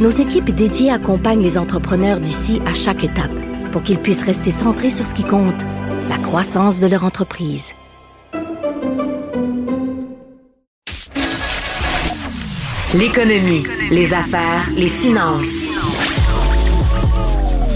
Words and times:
nos 0.00 0.10
équipes 0.10 0.50
dédiées 0.50 0.90
accompagnent 0.90 1.42
les 1.42 1.58
entrepreneurs 1.58 2.20
d'ici 2.20 2.60
à 2.66 2.74
chaque 2.74 3.04
étape 3.04 3.30
pour 3.70 3.82
qu'ils 3.82 3.98
puissent 3.98 4.24
rester 4.24 4.50
centrés 4.50 4.90
sur 4.90 5.06
ce 5.06 5.14
qui 5.14 5.24
compte, 5.24 5.62
la 6.08 6.18
croissance 6.18 6.80
de 6.80 6.86
leur 6.86 7.04
entreprise. 7.04 7.72
L'économie, 12.94 13.62
les 13.90 14.14
affaires, 14.14 14.66
les 14.74 14.88
finances. 14.88 15.68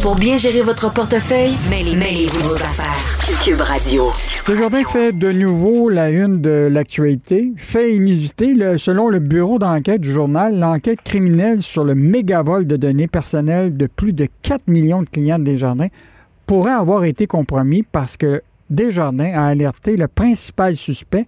Pour 0.02 0.16
bien 0.16 0.36
gérer 0.38 0.62
votre 0.62 0.92
portefeuille, 0.92 1.55
mêlez-vous 1.70 2.41
vos 2.41 2.56
affaires. 2.56 3.13
Cube 3.27 3.56
fait 4.92 5.12
de 5.12 5.33
nouveau 5.33 5.88
la 5.88 6.10
une 6.10 6.42
de 6.42 6.69
l'actualité. 6.70 7.55
Fait 7.56 7.95
inusité, 7.95 8.55
selon 8.77 9.09
le 9.09 9.19
bureau 9.19 9.59
d'enquête 9.59 10.02
du 10.02 10.12
journal, 10.12 10.59
l'enquête 10.59 11.00
criminelle 11.00 11.62
sur 11.62 11.84
le 11.84 11.95
méga-vol 11.95 12.66
de 12.66 12.77
données 12.77 13.09
personnelles 13.09 13.74
de 13.78 13.87
plus 13.87 14.12
de 14.12 14.28
4 14.42 14.69
millions 14.69 15.00
de 15.00 15.09
clients 15.09 15.38
de 15.38 15.45
Desjardins 15.45 15.88
pourrait 16.45 16.73
avoir 16.73 17.05
été 17.05 17.27
compromis 17.27 17.83
parce 17.83 18.19
que 18.19 18.42
Desjardins 18.69 19.33
a 19.34 19.47
alerté 19.47 19.97
le 19.97 20.06
principal 20.06 20.77
suspect, 20.77 21.27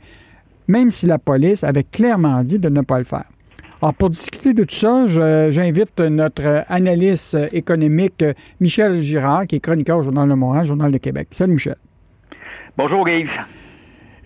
même 0.68 0.90
si 0.90 1.06
la 1.06 1.18
police 1.18 1.64
avait 1.64 1.84
clairement 1.84 2.42
dit 2.42 2.58
de 2.58 2.68
ne 2.68 2.82
pas 2.82 2.98
le 2.98 3.04
faire. 3.04 3.24
Alors, 3.80 3.94
pour 3.94 4.10
discuter 4.10 4.52
de 4.52 4.64
tout 4.64 4.74
ça, 4.74 5.06
j'invite 5.06 5.98
notre 6.00 6.64
analyste 6.68 7.38
économique 7.52 8.22
Michel 8.60 9.00
Girard, 9.00 9.46
qui 9.46 9.56
est 9.56 9.60
chroniqueur 9.60 9.98
au 9.98 10.02
Journal 10.02 10.28
de 10.28 10.34
Montréal, 10.34 10.66
Journal 10.66 10.92
de 10.92 10.98
Québec. 10.98 11.28
Salut 11.30 11.54
Michel. 11.54 11.76
Bonjour 12.78 13.08
Yves. 13.08 13.30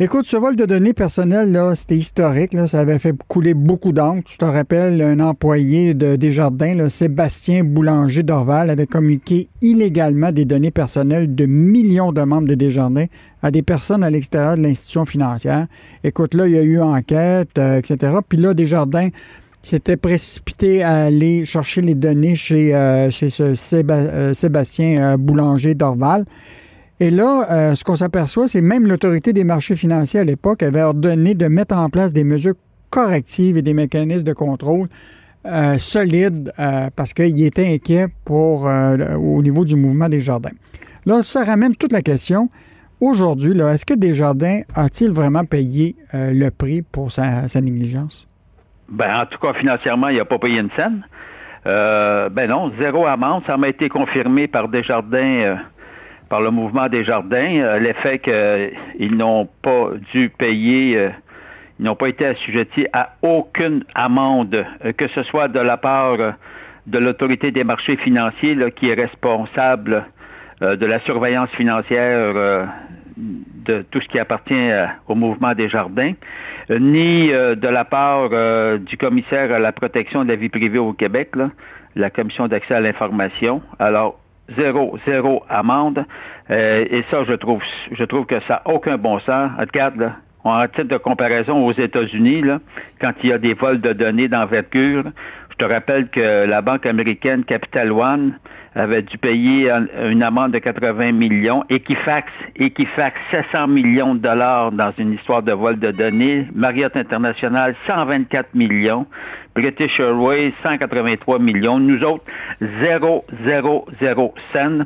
Écoute, 0.00 0.26
ce 0.26 0.36
vol 0.36 0.56
de 0.56 0.64
données 0.64 0.92
personnelles, 0.92 1.52
là, 1.52 1.72
c'était 1.76 1.96
historique. 1.96 2.52
Là, 2.52 2.66
ça 2.66 2.80
avait 2.80 2.98
fait 2.98 3.14
couler 3.28 3.54
beaucoup 3.54 3.92
d'encre. 3.92 4.28
Tu 4.28 4.38
te 4.38 4.44
rappelles, 4.44 5.00
un 5.02 5.20
employé 5.20 5.94
de 5.94 6.16
Desjardins, 6.16 6.88
Sébastien 6.88 7.62
Boulanger 7.62 8.24
d'Orval, 8.24 8.70
avait 8.70 8.88
communiqué 8.88 9.48
illégalement 9.62 10.32
des 10.32 10.46
données 10.46 10.72
personnelles 10.72 11.32
de 11.32 11.46
millions 11.46 12.10
de 12.10 12.22
membres 12.22 12.48
de 12.48 12.56
Desjardins 12.56 13.06
à 13.40 13.52
des 13.52 13.62
personnes 13.62 14.02
à 14.02 14.10
l'extérieur 14.10 14.56
de 14.56 14.62
l'institution 14.62 15.04
financière. 15.04 15.68
Écoute, 16.02 16.34
là, 16.34 16.48
il 16.48 16.54
y 16.54 16.58
a 16.58 16.62
eu 16.62 16.80
enquête, 16.80 17.56
euh, 17.56 17.78
etc. 17.78 18.14
Puis 18.28 18.38
là, 18.38 18.52
Desjardins 18.52 19.10
s'était 19.62 19.96
précipité 19.96 20.82
à 20.82 21.04
aller 21.04 21.44
chercher 21.44 21.82
les 21.82 21.94
données 21.94 22.34
chez, 22.34 22.74
euh, 22.74 23.10
chez 23.10 23.28
ce 23.28 23.54
euh, 23.92 24.34
Sébastien 24.34 25.16
Boulanger 25.18 25.74
d'Orval. 25.76 26.24
Et 27.02 27.08
là, 27.08 27.46
euh, 27.50 27.74
ce 27.74 27.82
qu'on 27.82 27.96
s'aperçoit, 27.96 28.46
c'est 28.46 28.60
même 28.60 28.86
l'autorité 28.86 29.32
des 29.32 29.42
marchés 29.42 29.74
financiers 29.74 30.20
à 30.20 30.24
l'époque 30.24 30.62
avait 30.62 30.82
ordonné 30.82 31.34
de 31.34 31.48
mettre 31.48 31.74
en 31.74 31.88
place 31.88 32.12
des 32.12 32.24
mesures 32.24 32.54
correctives 32.90 33.56
et 33.56 33.62
des 33.62 33.72
mécanismes 33.72 34.26
de 34.26 34.34
contrôle 34.34 34.86
euh, 35.46 35.78
solides 35.78 36.52
euh, 36.58 36.90
parce 36.94 37.14
qu'il 37.14 37.42
était 37.42 37.66
inquiet 37.66 38.08
pour, 38.26 38.66
au 38.66 39.42
niveau 39.42 39.64
du 39.64 39.76
mouvement 39.76 40.10
des 40.10 40.20
jardins. 40.20 40.50
Là, 41.06 41.22
ça 41.22 41.42
ramène 41.42 41.74
toute 41.74 41.92
la 41.92 42.02
question. 42.02 42.50
Aujourd'hui, 43.00 43.58
est-ce 43.58 43.86
que 43.86 43.94
Desjardins 43.94 44.60
a-t-il 44.76 45.10
vraiment 45.10 45.46
payé 45.46 45.96
le 46.12 46.50
prix 46.50 46.82
pour 46.82 47.10
sa, 47.10 47.46
négligence? 47.62 48.28
Ben, 48.91 49.22
en 49.22 49.25
tout 49.25 49.38
cas, 49.38 49.54
financièrement, 49.54 50.08
il 50.08 50.19
n'a 50.19 50.26
pas 50.26 50.38
payé 50.38 50.60
une 50.60 50.69
scène. 50.76 51.02
Ben 51.64 52.46
non, 52.46 52.70
zéro 52.78 53.06
amende. 53.06 53.44
Ça 53.46 53.56
m'a 53.56 53.69
été 53.69 53.88
confirmé 53.88 54.48
par 54.48 54.69
Desjardins, 54.69 55.56
par 56.30 56.41
le 56.41 56.50
mouvement 56.50 56.88
Desjardins, 56.88 57.60
euh, 57.60 57.78
l'effet 57.80 58.20
qu'ils 58.20 59.16
n'ont 59.16 59.46
pas 59.62 59.91
dû 60.12 60.30
payer, 60.30 60.96
euh, 60.96 61.10
ils 61.78 61.84
n'ont 61.84 61.96
pas 61.96 62.08
été 62.08 62.24
assujettis 62.24 62.86
à 62.92 63.16
aucune 63.20 63.84
amende, 63.94 64.64
euh, 64.84 64.92
que 64.92 65.08
ce 65.08 65.24
soit 65.24 65.48
de 65.48 65.58
la 65.58 65.76
part 65.76 66.20
euh, 66.20 66.30
de 66.86 66.98
l'autorité 66.98 67.50
des 67.50 67.64
marchés 67.64 67.96
financiers 67.96 68.54
là, 68.54 68.70
qui 68.70 68.88
est 68.88 68.94
responsable 68.94 70.06
euh, 70.62 70.76
de 70.76 70.86
la 70.86 71.00
surveillance 71.00 71.50
financière 71.50 72.32
euh, 72.36 72.64
de 73.16 73.82
tout 73.90 74.00
ce 74.00 74.08
qui 74.08 74.20
appartient 74.20 74.54
euh, 74.54 74.86
au 75.08 75.16
mouvement 75.16 75.54
des 75.54 75.69
jardins, 75.69 76.12
euh, 76.70 76.78
ni 76.78 77.32
euh, 77.32 77.56
de 77.56 77.69
la 77.69 77.84
part 77.84 78.28
euh, 78.32 78.78
du 78.78 78.96
commissaire 78.96 79.52
à 79.52 79.58
la 79.58 79.72
protection 79.72 80.22
de 80.22 80.28
la 80.28 80.36
vie 80.36 80.48
privée 80.48 80.78
au 80.78 80.92
Québec, 80.92 81.30
là, 81.34 81.50
la 81.96 82.08
commission 82.08 82.46
d'accès 82.46 82.74
à 82.74 82.80
l'information. 82.80 83.62
Alors, 83.80 84.19
zéro, 84.56 84.99
zéro 85.06 85.43
amende. 85.49 86.05
Euh, 86.50 86.84
et 86.91 87.05
ça, 87.11 87.25
je 87.25 87.34
trouve, 87.34 87.62
je 87.93 88.05
trouve 88.05 88.27
que 88.27 88.41
ça 88.41 88.62
n'a 88.65 88.72
aucun 88.75 88.97
bon 88.97 89.19
sens. 89.21 89.50
Regarde, 89.59 89.97
là, 89.97 90.16
en 90.44 90.66
titre 90.66 90.84
de 90.84 90.97
comparaison 90.97 91.66
aux 91.66 91.72
États-Unis, 91.72 92.44
quand 93.00 93.12
il 93.22 93.31
y 93.31 93.33
a 93.33 93.38
des 93.38 93.55
vols 93.55 93.81
de 93.81 93.93
données 93.93 94.28
d'envergure, 94.28 95.05
je 95.50 95.50
te 95.65 95.72
rappelle 95.72 96.09
que 96.09 96.47
la 96.47 96.62
banque 96.62 96.87
américaine 96.87 97.44
Capital 97.44 97.93
One 97.93 98.38
avait 98.75 99.03
dû 99.03 99.19
payer 99.19 99.71
un- 99.71 99.87
une 100.10 100.22
amende 100.22 100.53
de 100.53 100.59
80 100.59 101.12
millions, 101.12 101.65
Equifax, 101.69 102.31
Equifax 102.56 103.16
700 103.31 103.66
millions 103.69 104.15
de 104.15 104.20
dollars 104.20 104.72
dans 104.72 104.93
une 104.97 105.12
histoire 105.15 105.43
de 105.43 105.53
vol 105.53 105.78
de 105.78 105.91
données, 105.91 106.47
Marriott 106.54 106.97
International 106.97 107.75
124 107.87 108.54
millions, 108.54 109.06
British 109.54 109.99
Airways 110.00 110.53
183 110.62 111.38
millions, 111.41 111.78
nous 111.78 112.03
autres 112.04 112.25
0, 112.81 113.25
0, 113.44 113.87
0 114.00 114.34
cents. 114.53 114.84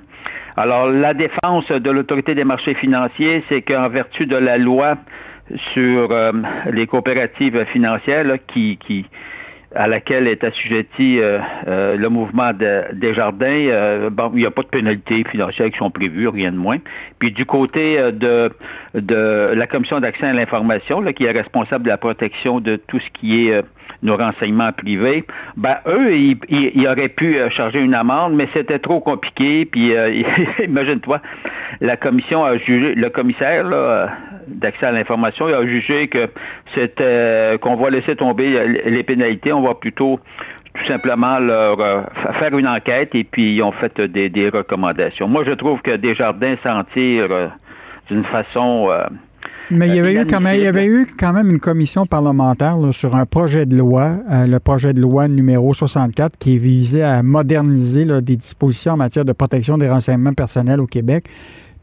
Alors 0.56 0.88
la 0.90 1.14
défense 1.14 1.70
de 1.70 1.90
l'autorité 1.90 2.34
des 2.34 2.44
marchés 2.44 2.74
financiers, 2.74 3.44
c'est 3.48 3.62
qu'en 3.62 3.88
vertu 3.88 4.26
de 4.26 4.36
la 4.36 4.56
loi 4.58 4.96
sur 5.74 6.10
euh, 6.10 6.32
les 6.72 6.86
coopératives 6.86 7.64
financières 7.66 8.24
qui 8.48 8.78
à 9.74 9.88
laquelle 9.88 10.26
est 10.28 10.44
assujetti 10.44 11.18
euh, 11.20 11.38
euh, 11.66 11.92
le 11.96 12.08
mouvement 12.08 12.52
de, 12.52 12.82
des 12.94 13.12
jardins, 13.14 13.46
euh, 13.46 14.10
bon, 14.10 14.30
il 14.34 14.40
n'y 14.40 14.46
a 14.46 14.50
pas 14.50 14.62
de 14.62 14.68
pénalités 14.68 15.24
financières 15.30 15.70
qui 15.70 15.78
sont 15.78 15.90
prévues, 15.90 16.28
rien 16.28 16.52
de 16.52 16.56
moins. 16.56 16.78
Puis 17.18 17.32
du 17.32 17.44
côté 17.44 17.98
euh, 17.98 18.10
de, 18.12 18.50
de 18.94 19.46
la 19.52 19.66
commission 19.66 20.00
d'accès 20.00 20.26
à 20.26 20.32
l'information, 20.32 21.00
là, 21.00 21.12
qui 21.12 21.24
est 21.24 21.30
responsable 21.32 21.84
de 21.84 21.88
la 21.90 21.98
protection 21.98 22.60
de 22.60 22.76
tout 22.76 23.00
ce 23.00 23.10
qui 23.18 23.48
est 23.48 23.54
euh, 23.54 23.62
nos 24.02 24.16
renseignements 24.16 24.72
privés, 24.72 25.24
ben 25.56 25.76
eux, 25.86 26.14
ils, 26.16 26.36
ils- 26.48 26.86
auraient 26.86 27.08
pu 27.08 27.36
charger 27.50 27.80
une 27.80 27.94
amende, 27.94 28.34
mais 28.34 28.48
c'était 28.52 28.78
trop 28.78 29.00
compliqué. 29.00 29.64
Puis 29.64 29.92
imagine-toi, 30.64 31.20
la 31.80 31.96
commission 31.96 32.44
a 32.44 32.56
jugé, 32.58 32.94
le 32.94 33.08
commissaire 33.08 33.64
là, 33.64 34.10
d'accès 34.46 34.86
à 34.86 34.92
l'information, 34.92 35.48
il 35.48 35.54
a 35.54 35.66
jugé 35.66 36.08
que 36.08 36.28
c'était 36.74 37.58
qu'on 37.60 37.76
va 37.76 37.90
laisser 37.90 38.16
tomber 38.16 38.66
les 38.86 39.02
pénalités, 39.02 39.52
va 39.66 39.74
plutôt 39.74 40.18
tout 40.74 40.84
simplement 40.86 41.38
leur 41.38 41.80
euh, 41.80 42.02
fa- 42.22 42.32
faire 42.34 42.58
une 42.58 42.66
enquête 42.66 43.14
et 43.14 43.24
puis 43.24 43.54
ils 43.54 43.62
ont 43.62 43.72
fait 43.72 43.92
euh, 44.00 44.08
des, 44.08 44.28
des 44.28 44.48
recommandations. 44.48 45.28
Moi, 45.28 45.44
je 45.44 45.52
trouve 45.52 45.80
que 45.82 45.96
Desjardins 45.96 46.56
s'en 46.64 46.82
tire 46.92 47.28
euh, 47.30 47.46
d'une 48.10 48.24
façon 48.24 48.88
euh, 48.90 49.04
Mais 49.70 49.88
il 49.88 49.94
y, 49.94 50.00
avait 50.00 50.14
eu 50.14 50.26
quand 50.26 50.40
même, 50.40 50.56
il 50.56 50.62
y 50.62 50.66
avait 50.66 50.86
eu 50.86 51.06
quand 51.18 51.32
même 51.32 51.48
une 51.48 51.60
commission 51.60 52.06
parlementaire 52.06 52.76
là, 52.76 52.92
sur 52.92 53.14
un 53.14 53.24
projet 53.24 53.66
de 53.66 53.76
loi, 53.76 54.16
le 54.28 54.58
projet 54.58 54.92
de 54.92 55.00
loi 55.00 55.28
numéro 55.28 55.72
64, 55.72 56.36
qui 56.38 56.58
visait 56.58 57.02
à 57.02 57.22
moderniser 57.22 58.04
là, 58.04 58.20
des 58.20 58.36
dispositions 58.36 58.92
en 58.92 58.96
matière 58.96 59.24
de 59.24 59.32
protection 59.32 59.78
des 59.78 59.88
renseignements 59.88 60.34
personnels 60.34 60.80
au 60.80 60.86
Québec, 60.86 61.26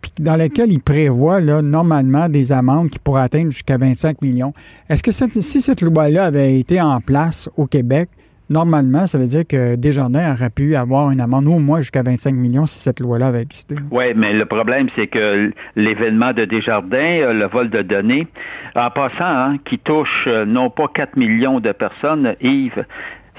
puis 0.02 0.12
dans 0.20 0.36
lequel 0.36 0.72
il 0.72 0.82
prévoit 0.82 1.40
là, 1.40 1.62
normalement 1.62 2.30
des 2.30 2.52
amendes 2.52 2.90
qui 2.90 3.00
pourraient 3.00 3.24
atteindre 3.24 3.52
jusqu'à 3.52 3.78
25 3.78 4.22
millions. 4.22 4.54
Est-ce 4.90 5.04
que 5.04 5.12
si 5.12 5.62
cette 5.62 5.82
loi-là 5.82 6.26
avait 6.26 6.60
été 6.60 6.82
en 6.82 7.00
place 7.00 7.50
au 7.58 7.68
Québec, 7.68 8.10
normalement, 8.52 9.08
ça 9.08 9.18
veut 9.18 9.28
dire 9.28 9.48
que 9.48 9.76
Desjardins 9.76 10.34
aurait 10.34 10.50
pu 10.50 10.76
avoir 10.76 11.10
une 11.10 11.22
amende 11.22 11.48
au 11.48 11.58
moins 11.58 11.80
jusqu'à 11.80 12.04
25 12.04 12.34
millions 12.34 12.66
si 12.68 12.78
cette 12.78 13.00
loi-là 13.00 13.28
avait 13.28 13.42
existé? 13.42 13.76
Oui, 13.90 14.06
mais 14.16 14.34
le 14.34 14.46
problème, 14.46 14.88
c'est 14.96 15.08
que 15.08 15.52
l'événement 15.76 16.34
de 16.34 16.46
Desjardins, 16.46 16.98
euh, 16.98 17.34
le 17.34 17.46
vol 17.48 17.70
de 17.70 17.82
données, 17.82 18.28
en 18.76 18.90
passant, 18.92 19.14
hein, 19.22 19.58
qui 19.66 19.80
touche 19.80 20.26
euh, 20.28 20.46
non 20.46 20.70
pas 20.70 20.88
4 20.94 21.16
millions 21.16 21.60
de 21.60 21.72
personnes, 21.72 22.36
Yves, 22.42 22.86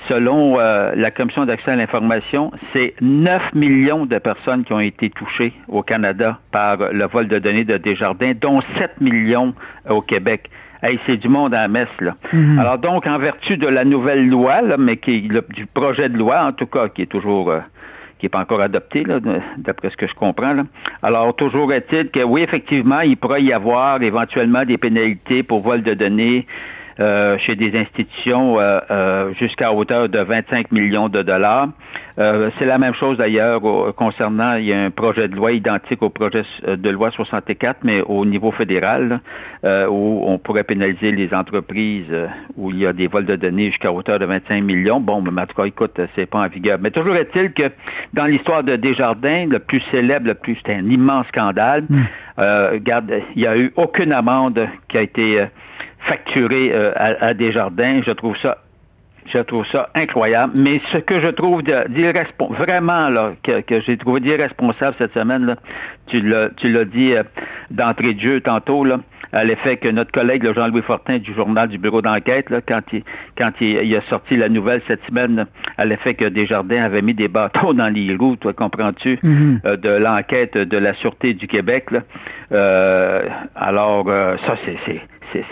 selon 0.09 0.59
euh, 0.59 0.93
la 0.97 1.11
Commission 1.11 1.45
d'accès 1.47 1.71
à 1.73 1.77
l'information, 1.77 2.51
c'est 2.73 2.95
9 3.01 3.55
millions 3.55 4.07
de 4.07 4.19
personnes 4.19 4.65
qui 4.65 4.73
ont 4.73 4.81
été 4.81 5.11
touchées 5.11 5.53
au 5.69 5.83
Canada 5.83 6.39
par 6.51 6.77
le 6.93 7.07
vol 7.07 7.29
de 7.29 7.39
données 7.39 7.65
de 7.65 7.77
Desjardins, 7.77 8.33
dont 8.41 8.61
7 8.79 9.01
millions 9.01 9.55
au 9.89 10.01
Québec. 10.01 10.51
Hey, 10.83 10.99
c'est 11.07 11.17
du 11.17 11.29
monde 11.29 11.55
à 11.55 11.63
la 11.63 11.69
messe, 11.69 11.89
là. 12.01 12.17
Alors 12.59 12.79
donc, 12.79 13.07
en 13.07 13.19
vertu 13.19 13.57
de 13.57 13.69
la 13.69 13.85
nouvelle 13.85 14.29
loi, 14.29 14.63
là, 14.63 14.77
mais 14.77 14.97
qui 14.97 15.21
le- 15.23 15.45
du 15.51 15.67
projet 15.67 16.09
de 16.09 16.19
loi, 16.19 16.43
en 16.45 16.53
tout 16.53 16.67
cas, 16.67 16.89
qui 16.89 17.03
est 17.03 17.07
toujours 17.07 17.51
euh, 17.51 17.61
qui 18.19 18.27
n'est 18.27 18.31
pas 18.31 18.41
encore 18.41 18.61
adopté, 18.61 19.05
d'après 19.59 19.91
ce 19.91 19.97
que 19.97 20.07
je 20.07 20.15
comprends. 20.15 20.53
Là. 20.55 20.63
Alors, 21.03 21.35
toujours 21.35 21.73
est-il 21.73 22.09
que 22.11 22.23
oui, 22.23 22.43
effectivement, 22.43 23.01
il 23.01 23.17
pourrait 23.17 23.43
y 23.43 23.53
avoir 23.53 24.01
éventuellement 24.03 24.65
des 24.65 24.79
pénalités 24.79 25.43
pour 25.43 25.61
vol 25.63 25.83
de 25.83 25.95
données 25.95 26.47
euh, 27.01 27.39
chez 27.39 27.57
des 27.57 27.79
institutions 27.79 28.59
euh, 28.59 28.81
euh, 28.91 29.35
jusqu'à 29.35 29.73
hauteur 29.73 30.09
de 30.09 30.19
25 30.19 30.73
millions 30.73 31.09
de 31.09 31.23
dollars. 31.23 31.69
Euh, 32.19 32.51
c'est 32.59 32.67
la 32.67 32.79
même 32.79 32.95
chose 32.95 33.17
d'ailleurs 33.17 33.61
concernant, 33.97 34.55
il 34.57 34.67
y 34.67 34.73
a 34.73 34.83
un 34.83 34.91
projet 34.91 35.29
de 35.29 35.35
loi 35.35 35.53
identique 35.53 36.03
au 36.03 36.11
projet 36.11 36.43
euh, 36.69 36.77
de 36.77 36.91
loi 36.91 37.11
64, 37.11 37.79
mais 37.85 38.03
au 38.03 38.27
niveau 38.27 38.51
fédéral, 38.51 39.09
là, 39.09 39.21
euh, 39.65 39.87
où 39.89 40.23
on 40.27 40.39
pourrait 40.39 40.65
pénaliser 40.65 41.13
les 41.13 41.33
entreprises 41.33 42.13
où 42.57 42.71
il 42.71 42.79
y 42.79 42.87
a 42.87 42.93
des 42.93 43.07
vols 43.07 43.25
de 43.25 43.37
données 43.37 43.71
jusqu'à 43.71 43.91
hauteur 43.93 44.19
de 44.19 44.27
25 44.27 44.63
millions. 44.63 45.01
Bon, 45.01 45.23
mais 45.23 45.41
en 45.41 45.47
tout 45.47 45.57
cas, 45.57 45.65
écoute, 45.65 45.99
c'est 46.15 46.27
pas 46.27 46.41
en 46.41 46.49
vigueur. 46.49 46.79
Mais 46.81 46.91
toujours 46.91 47.17
est-il 47.17 47.53
que 47.53 47.71
dans 48.13 48.27
l'histoire 48.27 48.63
de 48.63 48.77
Desjardins, 48.77 49.47
le 49.47 49.59
plus 49.59 49.81
célèbre, 49.91 50.27
le 50.27 50.35
plus, 50.35 50.57
c'était 50.57 50.75
un 50.75 50.89
immense 50.91 51.27
scandale. 51.29 51.85
Euh, 52.39 52.71
regarde, 52.73 53.13
il 53.37 53.43
n'y 53.43 53.47
a 53.47 53.57
eu 53.57 53.73
aucune 53.77 54.13
amende 54.13 54.67
qui 54.89 54.99
a 54.99 55.03
été 55.03 55.47
facturée 56.03 56.71
euh, 56.73 56.93
à, 56.97 57.27
à 57.27 57.35
Desjardins. 57.35 58.01
Je 58.05 58.13
trouve 58.13 58.37
ça 58.39 58.59
je 59.27 59.39
trouve 59.39 59.65
ça 59.69 59.89
incroyable. 59.95 60.53
Mais 60.57 60.81
ce 60.91 60.99
que 60.99 61.21
je 61.21 61.29
trouve 61.29 61.63
de- 61.63 61.87
d'irrespon- 61.91 62.53
vraiment 62.55 63.09
là, 63.09 63.35
que, 63.45 63.61
que 63.61 63.81
j'ai 63.81 63.97
trouvé 63.97 64.19
d'irresponsable 64.19 64.97
cette 64.99 65.15
semaine, 65.15 65.47
là, 65.47 65.55
tu 66.09 66.21
l'as 66.21 66.49
tu 66.57 66.73
l'as 66.73 66.85
dit 66.85 67.13
euh, 67.15 67.23
d'entrée 67.71 68.15
de 68.15 68.21
jeu 68.21 68.41
tantôt, 68.41 68.85
là, 68.85 68.99
à 69.33 69.45
l'effet 69.45 69.77
que 69.77 69.87
notre 69.87 70.11
collègue 70.11 70.43
le 70.43 70.53
Jean-Louis 70.53 70.83
Fortin 70.83 71.19
du 71.19 71.33
journal 71.35 71.69
du 71.69 71.79
bureau 71.79 72.03
d'enquête, 72.03 72.51
là, 72.51 72.61
quand 72.67 72.81
il 72.93 73.05
quand 73.39 73.53
il, 73.61 73.85
il 73.85 73.95
a 73.95 74.01
sorti 74.11 74.37
la 74.37 74.49
nouvelle 74.49 74.83
cette 74.89 75.05
semaine, 75.05 75.37
là, 75.37 75.45
à 75.79 75.85
l'effet 75.85 76.15
que 76.15 76.25
Desjardins 76.25 76.83
avait 76.83 77.01
mis 77.03 77.15
des 77.15 77.29
bâtons 77.29 77.75
dans 77.75 77.95
les 77.95 78.17
roues, 78.17 78.35
toi 78.35 78.53
comprends-tu, 78.53 79.21
euh, 79.65 79.77
de 79.77 79.89
l'enquête 79.89 80.59
de 80.59 80.77
la 80.79 80.95
Sûreté 80.95 81.33
du 81.33 81.47
Québec. 81.47 81.93
Là. 81.93 82.01
Euh, 82.51 83.23
alors, 83.55 84.07
euh, 84.09 84.37
ça, 84.47 84.57
c'est- 84.65 85.01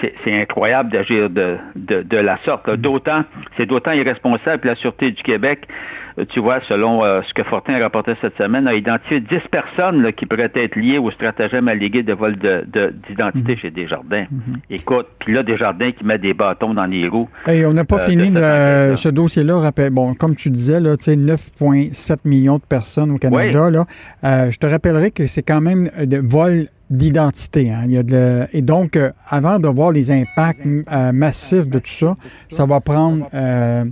c'est 0.01 0.41
incroyable 0.41 0.91
d'agir 0.91 1.31
de, 1.31 2.17
la 2.17 2.39
sorte. 2.45 2.71
D'autant, 2.71 3.25
c'est 3.57 3.67
d'autant 3.67 3.93
irresponsable 3.93 4.63
que 4.63 4.69
la 4.69 4.75
Sûreté 4.75 5.11
du 5.11 5.23
Québec, 5.23 5.67
tu 6.29 6.41
vois, 6.41 6.61
selon 6.69 7.05
euh, 7.05 7.21
ce 7.27 7.33
que 7.35 7.43
Fortin 7.45 7.79
rapportait 7.79 8.17
cette 8.21 8.37
semaine, 8.37 8.67
a 8.67 8.75
identifié 8.75 9.21
10 9.21 9.41
personnes 9.51 10.03
là, 10.03 10.13
qui 10.13 10.27
pourraient 10.27 10.51
être 10.55 10.77
liées 10.77 10.99
au 10.99 11.11
stratagème 11.11 11.69
allégué 11.69 12.03
de 12.03 12.13
vol 12.13 12.37
de- 12.37 12.65
de- 12.73 12.95
d'identité 13.09 13.57
chez 13.57 13.71
Desjardins. 13.71 14.27
Écoute, 14.69 15.07
puis 15.19 15.33
là, 15.35 15.43
Desjardins 15.43 15.93
qui 15.93 16.05
met 16.05 16.19
des 16.19 16.35
bâtons 16.35 16.75
dans 16.75 16.87
les 16.87 17.09
roues. 17.09 17.29
Hey, 17.47 17.65
on 17.67 17.73
n'a 17.73 17.85
pas 17.85 18.01
Euh, 18.03 18.09
fini 18.09 18.31
de 18.31 18.97
ce 18.97 19.09
dossier-là. 19.09 19.71
Bon, 19.93 20.15
comme 20.15 20.37
tu 20.37 20.51
disais, 20.51 20.81
là, 20.81 20.97
tu 20.97 21.05
sais, 21.05 21.17
9,7 21.17 22.25
millions 22.25 22.57
de 22.57 22.63
personnes 22.69 23.11
au 23.13 23.19
Canada. 23.19 23.71
Là, 23.71 23.85
Euh, 24.25 24.51
je 24.51 24.59
te 24.59 24.67
rappellerai 24.67 25.11
que 25.11 25.27
c'est 25.27 25.43
quand 25.43 25.61
même 25.61 25.89
de 26.01 26.19
vol 26.19 26.67
d'identité. 26.91 27.71
hein. 27.71 27.83
Il 27.87 27.93
y 27.93 27.99
a 27.99 28.03
de 28.03 28.13
le- 28.13 28.47
et 28.53 28.63
donc, 28.63 28.97
euh, 28.97 29.11
avant 29.29 29.59
de 29.59 29.69
voir 29.69 29.93
les 29.93 30.11
impacts 30.11 30.67
euh, 30.67 31.13
massifs 31.13 31.69
de 31.69 31.79
tout 31.79 31.91
ça, 31.91 32.15
ça 32.49 32.67
va 32.67 32.81
prendre 32.81 33.29
euh, 33.33 33.85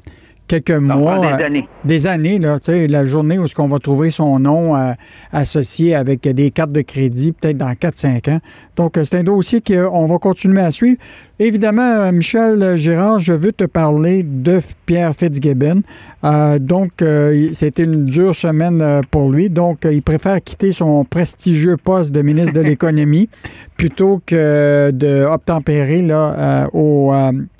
quelques 0.48 0.70
mois. 0.70 1.20
des 1.20 1.26
euh, 1.26 1.46
années. 1.46 1.68
des 1.84 2.06
années, 2.06 2.38
là, 2.38 2.58
tu 2.58 2.72
sais, 2.72 2.88
la 2.88 3.06
journée 3.06 3.38
où 3.38 3.44
est-ce 3.44 3.54
qu'on 3.54 3.68
va 3.68 3.78
trouver 3.78 4.10
son 4.10 4.38
nom 4.40 4.74
euh, 4.74 4.92
associé 5.32 5.94
avec 5.94 6.22
des 6.22 6.50
cartes 6.50 6.72
de 6.72 6.80
crédit, 6.80 7.32
peut-être 7.32 7.58
dans 7.58 7.70
4-5 7.70 8.30
ans. 8.30 8.40
Donc, 8.76 8.96
euh, 8.96 9.04
c'est 9.04 9.18
un 9.18 9.24
dossier 9.24 9.60
qu'on 9.60 10.06
va 10.06 10.18
continuer 10.18 10.62
à 10.62 10.70
suivre. 10.70 10.98
Évidemment, 11.40 11.82
euh, 11.82 12.10
Michel 12.10 12.76
Gérard, 12.76 13.20
je 13.20 13.32
veux 13.32 13.52
te 13.52 13.62
parler 13.62 14.24
de 14.24 14.60
Pierre 14.86 15.14
Fitzgibbon. 15.14 15.82
Euh, 16.24 16.58
donc, 16.58 17.00
euh, 17.00 17.50
c'était 17.52 17.84
une 17.84 18.06
dure 18.06 18.34
semaine 18.34 18.82
euh, 18.82 19.02
pour 19.08 19.30
lui. 19.30 19.48
Donc, 19.48 19.86
il 19.88 20.02
préfère 20.02 20.42
quitter 20.42 20.72
son 20.72 21.04
prestigieux 21.04 21.76
poste 21.76 22.10
de 22.10 22.22
ministre 22.22 22.52
de 22.52 22.60
l'Économie 22.60 23.28
plutôt 23.76 24.20
que 24.26 24.90
d'obtempérer 24.92 26.02
là, 26.02 26.68
aux, 26.72 27.12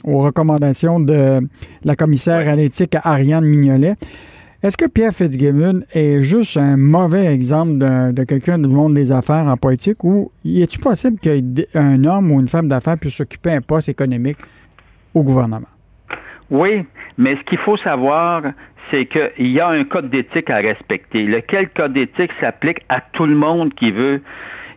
aux 0.02 0.18
recommandations 0.18 0.98
de 0.98 1.40
la 1.84 1.94
commissaire 1.94 2.48
à 2.48 2.56
l'éthique 2.56 2.96
Ariane 3.04 3.44
Mignolet. 3.44 3.94
Est-ce 4.60 4.76
que 4.76 4.86
Pierre 4.86 5.12
Fitzgibbon 5.12 5.82
est 5.94 6.20
juste 6.20 6.56
un 6.56 6.76
mauvais 6.76 7.26
exemple 7.26 7.78
de, 7.78 8.10
de 8.10 8.24
quelqu'un 8.24 8.58
du 8.58 8.68
monde 8.68 8.94
des 8.94 9.12
affaires 9.12 9.46
en 9.46 9.56
politique 9.56 10.02
ou 10.02 10.32
est-il 10.44 10.80
possible 10.80 11.16
qu'un 11.20 12.04
homme 12.04 12.32
ou 12.32 12.40
une 12.40 12.48
femme 12.48 12.66
d'affaires 12.66 12.98
puisse 12.98 13.14
s'occuper 13.14 13.50
d'un 13.50 13.60
poste 13.60 13.88
économique 13.88 14.38
au 15.14 15.22
gouvernement? 15.22 15.68
Oui, 16.50 16.84
mais 17.18 17.36
ce 17.36 17.42
qu'il 17.42 17.58
faut 17.58 17.76
savoir, 17.76 18.42
c'est 18.90 19.06
qu'il 19.06 19.46
y 19.46 19.60
a 19.60 19.68
un 19.68 19.84
code 19.84 20.10
d'éthique 20.10 20.50
à 20.50 20.56
respecter. 20.56 21.24
Lequel 21.26 21.68
code 21.68 21.92
d'éthique 21.92 22.32
s'applique 22.40 22.80
à 22.88 23.00
tout 23.00 23.26
le 23.26 23.36
monde 23.36 23.72
qui 23.74 23.92
veut 23.92 24.22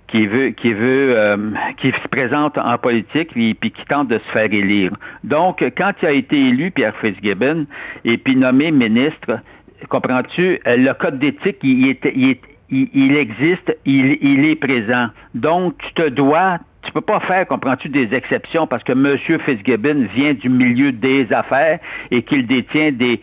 qui 0.05 0.27
veut 0.27 0.49
qui 0.49 0.73
veut 0.73 1.17
euh, 1.17 1.37
qui 1.77 1.91
se 1.91 2.07
présente 2.09 2.55
en 2.59 2.77
politique 2.77 3.29
puis, 3.31 3.55
puis 3.55 3.71
qui 3.71 3.85
tente 3.85 4.09
de 4.09 4.19
se 4.19 4.31
faire 4.31 4.53
élire. 4.53 4.91
Donc 5.23 5.63
quand 5.75 5.93
il 6.03 6.05
a 6.05 6.11
été 6.11 6.49
élu 6.49 6.69
Pierre 6.69 6.95
Fitzgibbon 6.97 7.65
et 8.05 8.19
puis 8.19 8.35
nommé 8.35 8.71
ministre, 8.71 9.39
comprends-tu, 9.87 10.59
euh, 10.67 10.77
le 10.77 10.93
code 10.93 11.19
d'éthique 11.19 11.59
il, 11.63 13.15
existe, 13.15 13.77
il, 13.85 14.45
est 14.45 14.55
présent. 14.55 15.07
Donc 15.35 15.77
tu 15.79 15.93
te 15.93 16.09
dois 16.09 16.59
tu 16.83 16.91
peux 16.91 17.01
pas 17.01 17.19
faire, 17.19 17.45
comprends-tu, 17.47 17.89
des 17.89 18.11
exceptions 18.11 18.65
parce 18.65 18.83
que 18.83 18.93
M. 18.93 19.15
Fitzgibbon 19.45 20.07
vient 20.15 20.33
du 20.33 20.49
milieu 20.49 20.91
des 20.91 21.31
affaires 21.31 21.79
et 22.09 22.23
qu'il 22.23 22.47
détient 22.47 22.91
des, 22.91 23.21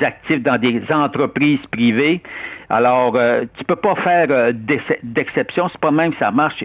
actifs 0.00 0.40
dans 0.40 0.60
des 0.60 0.80
entreprises 0.90 1.58
privées. 1.72 2.22
Alors, 2.68 3.16
euh, 3.16 3.46
tu 3.58 3.64
peux 3.64 3.74
pas 3.74 3.96
faire 3.96 4.28
euh, 4.30 4.52
d'ex- 4.54 4.84
d'exception, 5.02 5.68
c'est 5.68 5.80
pas 5.80 5.90
même 5.90 6.12
ça 6.20 6.30
marche. 6.30 6.64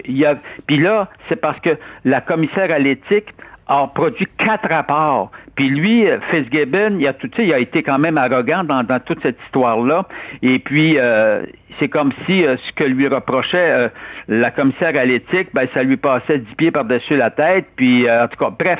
Puis 0.68 0.78
là, 0.78 1.10
c'est 1.28 1.42
parce 1.42 1.60
que 1.62 1.72
la 2.04 2.22
commissaire 2.22 2.72
à 2.72 2.78
l'éthique 2.78 3.34
a 3.68 3.88
produit 3.88 4.28
quatre 4.38 4.70
rapports. 4.70 5.32
Puis 5.56 5.70
lui, 5.70 6.06
Fitzgibbon, 6.32 6.98
il 7.00 7.08
a 7.08 7.14
tout, 7.14 7.28
tu 7.28 7.38
sais, 7.38 7.48
il 7.48 7.54
a 7.54 7.60
été 7.60 7.82
quand 7.84 7.98
même 8.00 8.18
arrogant 8.18 8.64
dans, 8.64 8.84
dans 8.84 9.00
toute 9.00 9.22
cette 9.22 9.38
histoire-là. 9.46 10.06
Et 10.42 10.60
puis, 10.60 10.96
euh, 10.98 11.44
c'est 11.80 11.90
comme 11.90 12.12
si 12.26 12.46
euh, 12.46 12.56
ce 12.58 12.72
que 12.74 12.84
lui 12.84 13.08
reprochait 13.08 13.58
euh, 13.58 13.88
la 14.28 14.52
commissaire 14.52 14.98
à 14.98 15.06
l'éthique, 15.06 15.50
ben, 15.54 15.68
ça 15.74 15.84
lui 15.84 15.98
passait 15.98 16.40
dix 16.40 16.56
pieds 16.56 16.72
par-dessus 16.72 17.18
la 17.18 17.32
tête. 17.32 17.66
Puis, 17.76 18.08
euh, 18.08 18.26
en 18.26 18.28
tout 18.28 18.38
cas, 18.38 18.52
bref. 18.58 18.80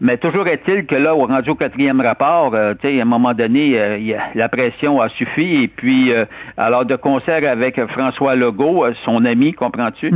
Mais 0.00 0.18
toujours 0.18 0.46
est-il 0.46 0.84
que 0.84 0.94
là, 0.94 1.14
au 1.14 1.26
rendu 1.26 1.50
au 1.50 1.54
quatrième 1.54 2.00
rapport, 2.02 2.54
tu 2.82 2.88
sais, 2.88 2.98
à 2.98 3.02
un 3.02 3.06
moment 3.06 3.32
donné, 3.32 4.14
la 4.34 4.48
pression 4.50 5.00
a 5.00 5.08
suffi. 5.08 5.62
Et 5.62 5.68
puis, 5.68 6.12
euh, 6.12 6.26
alors, 6.58 6.84
de 6.84 6.96
concert 6.96 7.48
avec 7.50 7.82
François 7.86 8.36
Legault, 8.36 8.84
son 9.04 9.24
ami, 9.24 9.54
comprends-tu? 9.54 10.10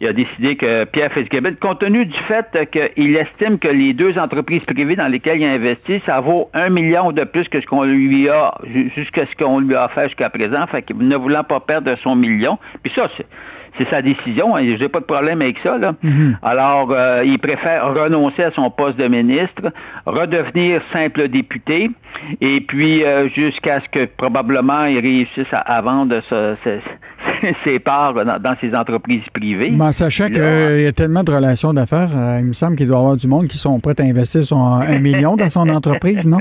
Il 0.00 0.06
a 0.06 0.12
décidé 0.12 0.56
que 0.56 0.84
Pierre 0.84 1.10
Fitzgibbon, 1.12 1.54
compte 1.58 1.80
tenu 1.80 2.04
du 2.04 2.18
fait 2.28 2.46
qu'il 2.70 3.16
estime 3.16 3.58
que 3.58 3.68
les 3.68 3.94
deux 3.94 4.18
entreprises 4.18 4.64
privées 4.64 4.96
dans 4.96 5.08
lesquelles 5.08 5.40
investi, 5.46 6.00
ça 6.06 6.20
vaut 6.20 6.50
un 6.54 6.68
million 6.70 7.12
de 7.12 7.24
plus 7.24 7.48
que 7.48 7.60
ce 7.60 7.66
qu'on 7.66 7.84
lui 7.84 8.28
a, 8.28 8.54
ju- 8.64 8.90
jusqu'à 8.94 9.26
ce 9.26 9.34
qu'on 9.36 9.60
lui 9.60 9.74
a 9.74 9.88
fait 9.88 10.04
jusqu'à 10.08 10.30
présent, 10.30 10.66
fait 10.66 10.82
que 10.82 10.92
ne 10.92 11.16
voulant 11.16 11.44
pas 11.44 11.60
perdre 11.60 11.94
son 12.02 12.14
million. 12.16 12.58
Puis 12.82 12.92
ça, 12.94 13.08
c'est 13.78 13.88
sa 13.90 14.02
décision, 14.02 14.56
hein, 14.56 14.62
j'ai 14.78 14.88
pas 14.88 15.00
de 15.00 15.04
problème 15.04 15.42
avec 15.42 15.58
ça. 15.62 15.76
Là. 15.78 15.94
Alors, 16.42 16.90
euh, 16.92 17.22
il 17.24 17.38
préfère 17.38 17.92
renoncer 17.94 18.42
à 18.44 18.50
son 18.52 18.70
poste 18.70 18.98
de 18.98 19.08
ministre, 19.08 19.72
redevenir 20.06 20.80
simple 20.92 21.28
député, 21.28 21.90
et 22.40 22.60
puis 22.60 23.04
euh, 23.04 23.28
jusqu'à 23.30 23.80
ce 23.80 23.88
que 23.88 24.04
probablement 24.16 24.84
il 24.84 24.98
réussisse 25.00 25.52
à, 25.52 25.58
à 25.58 25.80
vendre 25.82 26.20
ce- 26.28 26.54
ce- 26.64 27.48
ses 27.64 27.78
parts 27.78 28.14
dans, 28.14 28.38
dans 28.38 28.54
ses 28.60 28.74
entreprises 28.74 29.22
privées. 29.32 29.70
Mais 29.72 29.84
en 29.84 29.92
sachant 29.92 30.26
qu'il 30.26 30.36
y 30.82 30.86
a 30.86 30.92
tellement 30.92 31.24
de 31.24 31.32
relations 31.32 31.72
d'affaires, 31.72 32.10
euh, 32.14 32.38
il 32.40 32.46
me 32.46 32.52
semble 32.52 32.76
qu'il 32.76 32.86
doit 32.86 32.96
y 32.96 33.00
avoir 33.00 33.16
du 33.16 33.26
monde 33.26 33.48
qui 33.48 33.58
sont 33.58 33.78
prêts 33.80 33.94
à 33.98 34.04
investir 34.04 34.44
son, 34.44 34.62
un 34.62 34.98
million 34.98 35.36
dans 35.36 35.48
son 35.48 35.68
entreprise, 35.68 36.26
non? 36.26 36.38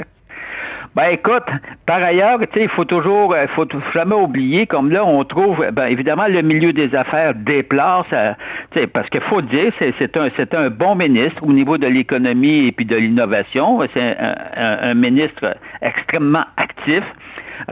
Ben 0.96 1.10
écoute, 1.10 1.44
par 1.88 2.04
ailleurs, 2.04 2.40
tu 2.40 2.48
sais, 2.54 2.64
il 2.66 2.70
faut 2.70 2.86
toujours, 2.86 3.36
il 3.36 3.48
faut 3.48 3.66
t- 3.66 3.78
jamais 3.96 4.14
oublier, 4.14 4.68
comme 4.68 4.92
là, 4.92 5.04
on 5.04 5.24
trouve, 5.24 5.66
ben 5.72 5.88
évidemment, 5.88 6.28
le 6.28 6.44
milieu 6.44 6.72
des 6.72 6.94
affaires 6.94 7.34
déplace, 7.34 8.06
euh, 8.14 8.34
tu 8.72 8.80
sais, 8.80 8.88
parce 8.88 9.10
qu'il 9.10 9.22
faut 9.22 9.42
dire, 9.42 9.74
c'est 9.80 10.56
un, 10.56 10.70
bon 10.70 10.94
ministre 10.96 11.42
au 11.44 11.52
niveau 11.52 11.80
de 11.80 11.88
l'économie 11.88 12.68
et 12.68 12.72
puis 12.72 12.86
de 12.86 12.96
l'innovation. 12.96 13.80
C'est 13.94 14.18
un 14.56 14.94
ministre 14.94 15.58
extrêmement 15.82 16.46
actif, 16.58 17.04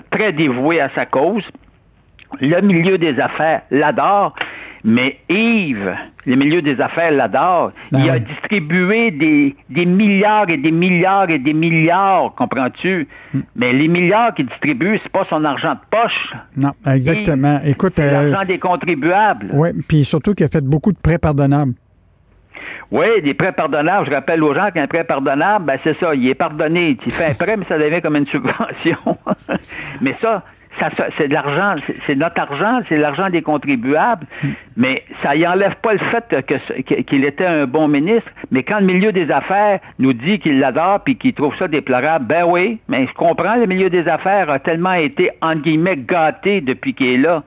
très 0.09 0.31
dévoué 0.31 0.81
à 0.81 0.89
sa 0.95 1.05
cause. 1.05 1.43
Le 2.39 2.59
milieu 2.61 2.97
des 2.97 3.19
affaires 3.19 3.61
l'adore. 3.69 4.33
Mais 4.83 5.17
Yves, 5.29 5.95
le 6.25 6.35
milieu 6.35 6.61
des 6.61 6.79
affaires 6.81 7.11
l'adore. 7.11 7.71
Ben 7.91 8.00
il 8.00 8.09
a 8.09 8.19
distribué 8.19 9.11
des, 9.11 9.55
des 9.69 9.85
milliards 9.85 10.50
et 10.50 10.57
des 10.57 10.71
milliards 10.71 11.29
et 11.29 11.39
des 11.39 11.53
milliards, 11.53 12.33
comprends-tu? 12.35 13.07
Hmm. 13.33 13.41
Mais 13.55 13.73
les 13.73 13.88
milliards 13.88 14.33
qu'il 14.33 14.47
distribue, 14.47 15.00
c'est 15.03 15.11
pas 15.11 15.25
son 15.29 15.43
argent 15.45 15.73
de 15.73 15.79
poche. 15.89 16.33
Non, 16.57 16.71
exactement. 16.85 17.59
Écoute, 17.63 17.93
C'est 17.95 18.03
euh, 18.03 18.29
l'argent 18.29 18.45
des 18.47 18.59
contribuables. 18.59 19.50
oui, 19.53 19.69
puis 19.88 20.03
surtout 20.05 20.33
qu'il 20.33 20.45
a 20.45 20.50
fait 20.50 20.63
beaucoup 20.63 20.91
de 20.91 21.00
prêts 21.00 21.19
pardonnables. 21.19 21.73
Oui, 22.91 23.21
des 23.23 23.33
prêts 23.33 23.53
pardonnables. 23.53 24.05
Je 24.07 24.11
rappelle 24.11 24.43
aux 24.43 24.53
gens 24.53 24.69
qu'un 24.71 24.88
prêt 24.88 25.05
pardonnable, 25.05 25.65
ben 25.65 25.77
c'est 25.83 25.97
ça, 26.00 26.13
il 26.13 26.27
est 26.27 26.35
pardonné. 26.35 26.97
Tu 27.01 27.09
fais 27.09 27.27
un 27.27 27.33
prêt, 27.33 27.55
mais 27.55 27.65
ça 27.69 27.77
devient 27.77 28.01
comme 28.01 28.17
une 28.17 28.27
subvention. 28.27 28.97
mais 30.01 30.15
ça, 30.21 30.43
c'est 31.17 31.27
de 31.27 31.33
l'argent, 31.33 31.75
c'est 32.07 32.15
notre 32.15 32.39
argent, 32.41 32.81
c'est 32.89 32.97
l'argent 32.97 33.29
des 33.29 33.41
contribuables, 33.41 34.25
mais 34.75 35.03
ça 35.21 35.35
y 35.35 35.45
enlève 35.45 35.75
pas 35.75 35.93
le 35.93 36.00
fait 36.00 36.45
que, 36.45 37.01
qu'il 37.01 37.25
était 37.25 37.45
un 37.45 37.65
bon 37.65 37.88
ministre. 37.88 38.29
Mais 38.51 38.63
quand 38.63 38.79
le 38.79 38.85
milieu 38.85 39.11
des 39.11 39.29
affaires 39.31 39.79
nous 40.00 40.13
dit 40.13 40.39
qu'il 40.39 40.59
l'adore 40.59 41.01
puis 41.03 41.15
qu'il 41.15 41.33
trouve 41.33 41.55
ça 41.57 41.67
déplorable, 41.67 42.25
ben 42.25 42.45
oui, 42.45 42.79
mais 42.88 43.07
je 43.07 43.13
comprends, 43.13 43.55
le 43.55 43.65
milieu 43.65 43.89
des 43.89 44.07
affaires 44.07 44.50
a 44.50 44.59
tellement 44.59 44.93
été, 44.93 45.31
entre 45.41 45.61
guillemets, 45.61 45.97
gâté 45.97 46.61
depuis 46.61 46.93
qu'il 46.93 47.07
est 47.07 47.17
là. 47.17 47.43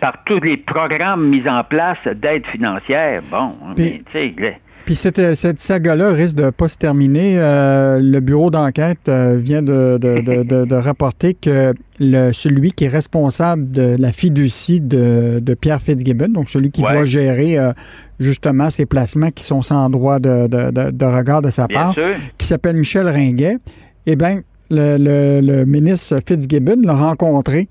par 0.00 0.22
tous 0.24 0.40
les 0.40 0.56
programmes 0.56 1.28
mis 1.28 1.48
en 1.48 1.64
place 1.64 1.98
d'aide 2.06 2.46
financière. 2.46 3.22
Bon, 3.30 3.54
mais, 3.76 4.00
tu 4.12 4.12
sais, 4.12 4.60
puis 4.84 4.96
cette, 4.96 5.34
cette 5.34 5.58
saga-là 5.58 6.12
risque 6.12 6.36
de 6.36 6.44
ne 6.44 6.50
pas 6.50 6.68
se 6.68 6.76
terminer. 6.76 7.38
Euh, 7.38 8.00
le 8.00 8.20
bureau 8.20 8.50
d'enquête 8.50 9.08
euh, 9.08 9.36
vient 9.36 9.62
de, 9.62 9.98
de, 10.00 10.64
de, 10.64 10.74
rapporter 10.74 11.34
que 11.34 11.74
le, 11.98 12.32
celui 12.32 12.72
qui 12.72 12.84
est 12.84 12.88
responsable 12.88 13.70
de 13.70 13.96
la 13.98 14.12
fiducie 14.12 14.80
de, 14.80 15.54
Pierre 15.60 15.82
Fitzgibbon, 15.82 16.28
donc 16.28 16.50
celui 16.50 16.70
qui 16.70 16.80
doit 16.80 17.04
gérer 17.04 17.58
euh, 17.58 17.72
justement 18.18 18.70
ces 18.70 18.86
placements 18.86 19.30
qui 19.30 19.44
sont 19.44 19.62
sans 19.62 19.90
droit 19.90 20.18
de, 20.18 21.04
regard 21.04 21.42
de 21.42 21.50
sa 21.50 21.68
part, 21.68 21.94
qui 22.38 22.46
s'appelle 22.46 22.76
Michel 22.76 23.08
Ringuet, 23.08 23.58
eh 24.06 24.16
bien, 24.16 24.40
le, 24.70 24.96
le, 25.40 25.64
ministre 25.64 26.18
Fitzgibbon 26.26 26.82
l'a 26.82 26.94
rencontré 26.94 27.68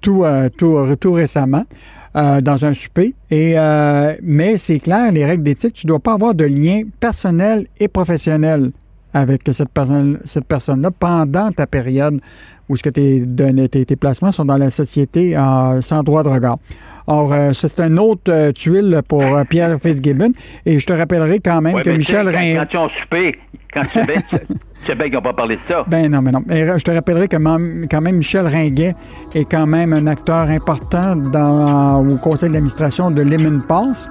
tout, 0.00 0.24
tout, 0.58 0.96
tout 1.00 1.12
récemment. 1.12 1.64
Euh, 2.16 2.40
dans 2.40 2.64
un 2.64 2.74
souper. 2.74 3.12
Et, 3.28 3.58
euh, 3.58 4.14
mais 4.22 4.56
c'est 4.56 4.78
clair, 4.78 5.10
les 5.10 5.24
règles 5.24 5.42
d'éthique, 5.42 5.72
tu 5.72 5.84
ne 5.86 5.88
dois 5.88 5.98
pas 5.98 6.12
avoir 6.12 6.32
de 6.32 6.44
lien 6.44 6.82
personnel 7.00 7.66
et 7.80 7.88
professionnel 7.88 8.70
avec 9.14 9.42
cette 9.52 9.70
personne 9.70 10.18
cette 10.24 10.46
personne-là 10.46 10.90
pendant 10.90 11.50
ta 11.52 11.66
période 11.66 12.20
où 12.68 12.76
ce 12.76 12.82
que 12.82 12.90
tes, 12.90 13.24
tes, 13.68 13.86
tes, 13.86 13.96
placements 13.96 14.32
sont 14.32 14.44
dans 14.44 14.56
la 14.56 14.70
société 14.70 15.36
euh, 15.36 15.80
sans 15.82 16.02
droit 16.02 16.22
de 16.22 16.28
regard. 16.28 16.58
Or, 17.06 17.34
c'est 17.52 17.80
un 17.80 17.98
autre 17.98 18.52
tuile 18.52 19.02
pour 19.06 19.22
Pierre 19.50 19.76
Fitzgibbon. 19.78 20.32
Et 20.64 20.80
je 20.80 20.86
te 20.86 20.94
rappellerai 20.94 21.40
quand 21.40 21.60
même 21.60 21.82
que 21.82 21.90
Michel 21.90 22.26
Rin... 22.28 22.56
Quand, 22.60 22.66
tu 22.66 22.76
as 22.78 22.88
soupé, 23.02 23.38
quand 23.74 23.82
tu 23.82 24.00
sais 24.86 24.94
bien 24.94 25.04
qu'ils 25.04 25.14
n'ont 25.14 25.22
pas 25.22 25.32
parlé 25.32 25.56
de 25.56 25.60
ça. 25.66 25.84
Ben 25.86 26.10
non, 26.10 26.22
mais 26.22 26.30
non. 26.30 26.42
je 26.48 26.82
te 26.82 26.90
rappellerai 26.90 27.28
que 27.28 27.36
quand 27.36 28.00
même 28.00 28.16
Michel 28.16 28.46
Ringuet 28.46 28.94
est 29.34 29.50
quand 29.50 29.66
même 29.66 29.92
un 29.92 30.06
acteur 30.06 30.42
important 30.42 31.16
dans, 31.16 32.06
au 32.06 32.16
conseil 32.18 32.50
d'administration 32.50 33.10
de 33.10 33.22
Lemon 33.22 33.58
Pass 33.66 34.10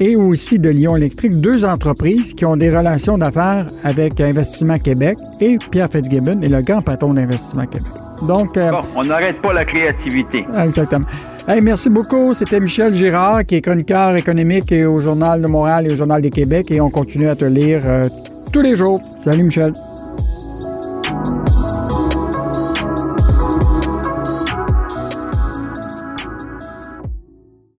et 0.00 0.16
aussi 0.16 0.58
de 0.58 0.70
Lyon 0.70 0.96
Électrique, 0.96 1.40
deux 1.40 1.64
entreprises 1.64 2.34
qui 2.34 2.44
ont 2.46 2.56
des 2.56 2.74
relations 2.76 3.18
d'affaires 3.18 3.66
avec 3.84 4.20
Investissement 4.20 4.78
Québec 4.78 5.18
et 5.40 5.58
Pierre 5.70 5.90
Fitzgibbon 5.90 6.40
est 6.40 6.48
le 6.48 6.62
grand 6.62 6.82
patron 6.82 7.08
d'Investissement 7.08 7.66
Québec. 7.66 7.92
Donc, 8.26 8.56
euh, 8.56 8.70
bon, 8.70 8.80
on 8.96 9.04
n'arrête 9.04 9.40
pas 9.40 9.52
la 9.52 9.64
créativité. 9.64 10.44
Exactement. 10.58 11.06
Hey, 11.46 11.60
merci 11.60 11.88
beaucoup. 11.88 12.34
C'était 12.34 12.60
Michel 12.60 12.94
Girard, 12.94 13.44
qui 13.44 13.56
est 13.56 13.60
chroniqueur 13.60 14.16
économique 14.16 14.72
au 14.72 15.00
Journal 15.00 15.40
de 15.40 15.46
Montréal 15.46 15.86
et 15.86 15.92
au 15.92 15.96
Journal 15.96 16.20
de 16.20 16.28
Québec. 16.28 16.70
Et 16.70 16.80
on 16.80 16.90
continue 16.90 17.28
à 17.28 17.36
te 17.36 17.44
lire 17.44 17.82
euh, 17.84 18.04
tous 18.52 18.62
les 18.62 18.76
jours. 18.76 19.00
Salut, 19.18 19.44
Michel. 19.44 19.72